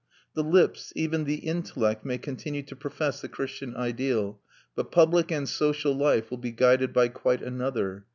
The 0.33 0.41
lips, 0.43 0.91
even 0.95 1.25
the 1.25 1.35
intellect, 1.45 2.03
may 2.03 2.17
continue 2.17 2.63
to 2.63 2.75
profess 2.75 3.21
the 3.21 3.29
Christian 3.29 3.75
ideal; 3.75 4.39
but 4.75 4.91
public 4.91 5.29
and 5.31 5.47
social 5.47 5.93
life 5.93 6.31
will 6.31 6.39
be 6.39 6.49
guided 6.49 6.91
by 6.91 7.07
quite 7.07 7.43
another. 7.43 8.05